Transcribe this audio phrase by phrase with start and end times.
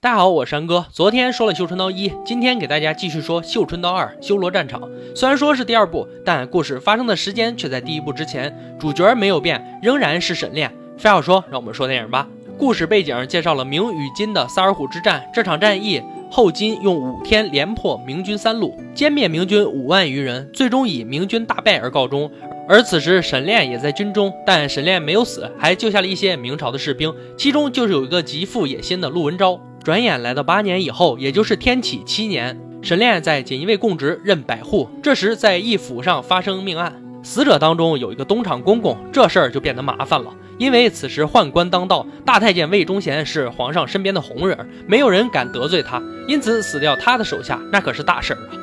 [0.00, 0.86] 大家好，我是山哥。
[0.90, 4.80] 昨天说了《绣春刀一》，今天给大家继续说《绣春刀二》修罗战场。
[5.14, 10.74] 虽然说是第二部，但故事发生的时间却在第一部之前，主角没有变，仍然是沈炼。
[10.96, 12.26] 非要说，让我们说电影吧。
[12.58, 15.22] 故事背景介绍了明与金的萨尔虎之战。
[15.34, 22.30] 这场战役后，金用五天连破明军三路，歼灭明军五万余人，最终以明军大败而告终。
[22.68, 29.60] 而此时沈炼也在军中，但沈炼没有死，还救下了一些明朝的士兵，其中就是有一个极富野心的陆文昭。
[29.82, 34.88] 转眼来到八年以后，也就是天启七年，沈炼在锦衣卫供职，任百户。
[35.02, 36.94] 这时在义府上发生命案，
[37.24, 40.32] 死者当中有一个东厂公公，这事儿就变得麻烦了。
[40.56, 48.61] 因为此时宦官当道，大太监魏忠贤是皇上身边的红人，没有人敢得罪他，因此死掉他的手下那可是大事儿啊。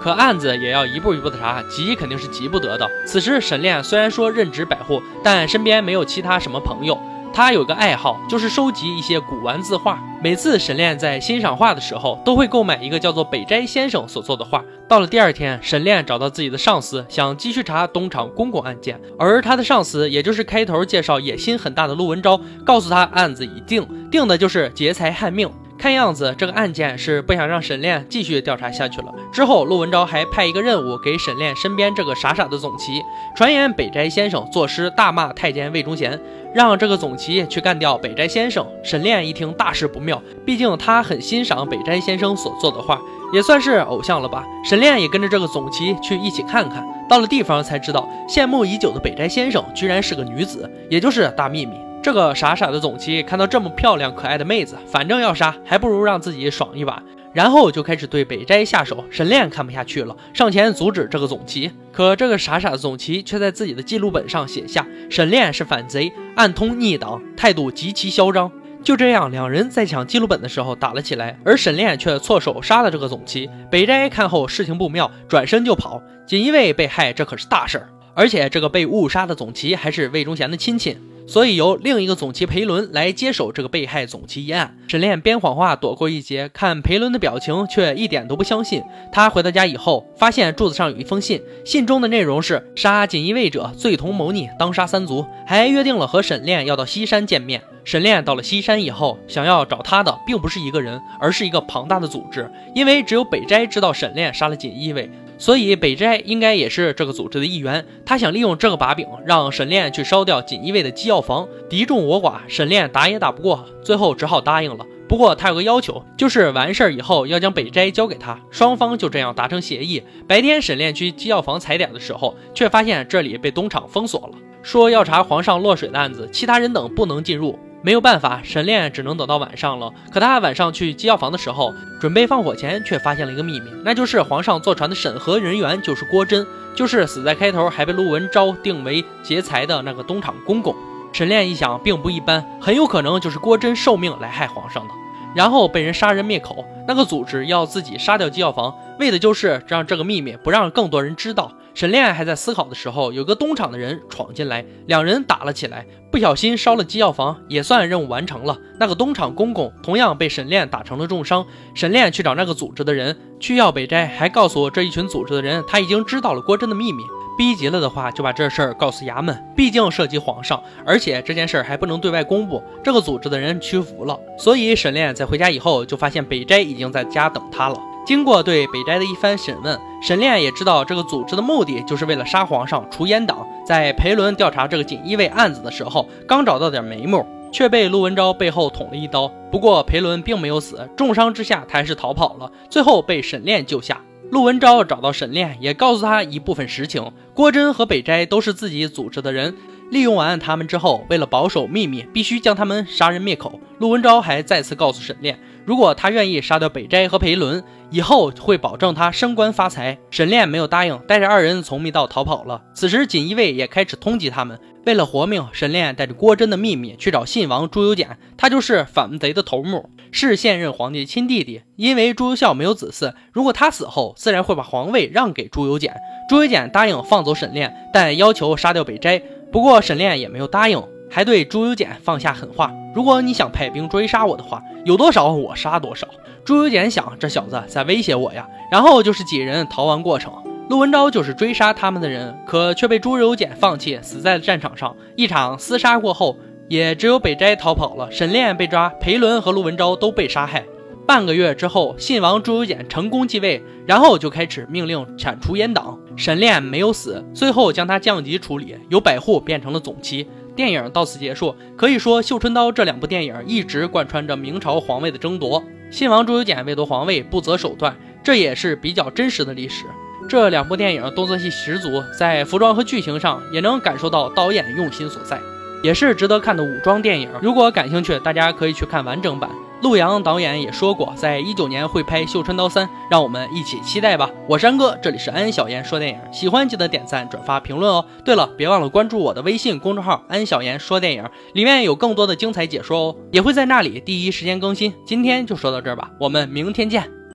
[0.00, 2.90] 可案子也要一步一步的查，急肯定是急不得的。
[3.06, 6.98] 此时沈炼虽然说任职百户，但身边没有其他什么朋友。
[7.32, 10.02] 他有个爱好，就是收集一些古玩字画。
[10.20, 14.64] 每次沈炼在欣赏画的时候，都会购买一个叫做北斋先生所做的画。
[14.88, 25.48] 到了第二天，沈炼找到自己的上司，想继续查东厂公公案件，而他的上司，也就是开头介绍野心很大的陆文昭，告诉他案子已定，定的就是劫财害命。
[25.80, 29.14] 看样子这个案件是不想让沈炼继续调查下去了。
[29.32, 33.00] 之后，陆文昭还派一个任务给沈炼身边这个傻傻的总旗，
[33.34, 36.20] 传言北斋先生作诗大骂太监魏忠贤，
[36.54, 38.66] 让这个总旗去干掉北斋先生。
[38.84, 43.00] 沈炼一听大事不妙，毕竟他很欣赏北斋先生所作的画，
[43.32, 44.44] 也算是偶像了吧。
[44.62, 51.74] 沈炼也跟着这个总旗去一起看看，到了地方才知道，羡慕已久的北斋先生居然是个女子，也就是大秘密。
[52.02, 57.02] 这个傻傻的总旗看到这么漂亮可爱的妹子，反正要杀，还不如让自己爽一把，
[57.34, 59.04] 然后就开始对北斋下手。
[59.10, 68.50] 沈炼看不下去了，上前阻止这个总旗，可这个傻傻的总旗却在自己的记录本上写下：沈炼是反贼，暗通逆党，态度极其嚣张。
[68.82, 73.50] 就这样，两人在抢记录本的时候打了起来，而沈炼却错手杀了这个总旗。
[73.70, 76.02] 北斋看后事情不妙，转身就跑。
[76.26, 80.96] 锦衣卫被害，这可是大事儿，而且这个被误杀的总旗还是魏忠贤的亲戚。
[81.30, 84.76] 所以由另一个总旗裴伦来接手这个被害总旗一案。
[84.88, 88.82] 沈炼边谎话躲过一劫，看裴伦的表情却一点都不相信。
[89.12, 97.62] 他回到家以后，发现柱子上有一封信，信中的内容是杀锦衣卫者罪同谋逆，当杀三族，还约定了和沈炼要到西山见面。
[97.84, 105.08] 沈炼到了西山以后，想要找他的并不是一个人，而是一个庞大的组织，因为只有北斋知道沈炼杀了锦衣卫。
[105.40, 114.84] 所以北斋应该也是这个组织的一员，他想利用这个把柄，让沈炼去烧掉锦衣卫的机要房，敌众我寡，沈炼打也打不过，最后只好答应了。
[115.08, 118.38] 不过他有个要求，就是完事儿以后要将北斋交给他。
[118.50, 120.02] 双方就这样达成协议。
[120.28, 127.58] 白天沈炼去机要房踩点的时候，却发现这里被东厂封锁了，说要查皇上落水的案子，其他人等不能进入。
[127.82, 129.90] 没有办法，沈炼只能等到晚上了。
[130.12, 140.74] 可他晚上去机药房的时候，准备放火前，却发现了一个秘密，那就是皇上坐船的审核人员就是郭真，就是死在开头还被陆文昭定为劫财的那个东厂公公。
[141.12, 144.94] 沈炼一想，并不一般，很有可能就是郭真受命来害皇上的，
[145.34, 146.64] 然后被人杀人灭口。
[146.86, 151.50] 那个组织要自己杀掉机药房，为的就是让这个秘密不让更多人知道。
[151.72, 158.58] 沈炼还在思考的时候，有个东厂的人闯进来，两人打了起来，不小心烧了机药房，也算任务完成了。
[158.78, 161.46] 那个东厂公公同样被沈炼打成了重伤。
[161.74, 167.02] 沈炼去找那个组织的人去要北斋，还告诉这一群组织的人，他已经知道了郭真的秘密。
[167.38, 172.62] 逼急了的话，就把这事儿告诉衙门，毕竟涉及皇上，而且这件事儿还不能对外公布。
[172.84, 177.80] 这个组织的人屈服了，所以沈炼在回家以后就发现北斋已经在家等他了。
[178.10, 183.46] 经过对北斋的一番审问，沈炼也知道这个组织的目的就是为了杀皇上、除阉党。
[183.64, 189.28] 在裴伦调查这个锦衣卫案子的时候，刚找到点眉目，却被陆文昭背后捅了一刀。
[189.52, 194.00] 不过裴伦并没有死，重伤之下他还是逃跑了，最后被沈炼救下。
[194.32, 199.54] 陆文昭找到沈炼，也告诉他一部分实情：郭真和北斋都是自己组织的人。
[199.90, 203.60] 利用完他们之后，为了保守秘密，必须将他们杀人灭口。
[203.78, 205.38] 陆文昭还再次告诉沈炼。
[205.66, 209.98] 如果他愿意杀掉北斋和裴伦，以后会保证他升官发财。
[210.10, 212.62] 沈炼没有答应，带着二人从密道逃跑了。
[212.74, 214.58] 此时锦衣卫也开始通缉他们。
[214.86, 221.62] 为了活命，沈炼带着郭真的秘密去找信王朱由检，他就是反贼的头目，是现任皇帝亲弟弟。
[221.76, 225.94] 因为朱由校没有子嗣，如果他死后，自然会把皇位让给朱由检。
[226.28, 229.20] 朱由检答应放走沈炼，但要求杀掉北斋。
[229.52, 230.82] 不过沈炼也没有答应。
[231.12, 236.06] 还对朱由检放下狠话：“如果你想派兵追杀我的话，有多少我杀多少。”
[236.46, 238.48] 朱由检想，这小子在威胁我呀。
[238.70, 240.32] 然后就是几人逃亡过程。
[240.68, 244.94] 陆文昭就是追杀他们的人，可却被朱由检放弃，死在了战场上。
[245.16, 246.36] 一场厮杀过后，
[246.68, 250.64] 也只有北斋逃跑了，沈炼被抓，裴伦和陆文昭都被杀害。
[251.10, 255.98] 半个月之后，信王朱由检成功继位，然后就开始命令铲除阉党。
[256.16, 260.28] 沈炼没有死，最后将他降级处理，由百户变成了总旗。
[260.54, 261.52] 电影到此结束。
[261.76, 265.60] 可以说，《绣春刀》这两部电影一直贯穿着明朝皇位的争夺。
[265.90, 269.86] 信王朱由检为夺皇位不择手段，这也是比较真实的历史。
[270.28, 275.40] 这两部电影动作戏十足，在服装和剧情上也能感受到导演用心所在，
[275.82, 277.28] 也是值得看的武装电影。
[277.40, 279.50] 如果感兴趣，大家可以去看完整版。
[279.82, 284.28] 陆阳导演也说过，在一九年会拍《绣春刀三》，让我们一起期待吧。
[284.46, 288.04] 我是安哥，这里是安小言说电影，喜欢记得点赞、转发、评论哦。
[288.22, 291.24] 对了，别忘了关注我的微信公众号“安小言说电影”，
[291.54, 294.92] 里面有更多的精彩解说哦，也会在那里第一时间更新。
[295.06, 297.19] 今天就说到这儿吧，我们明天见。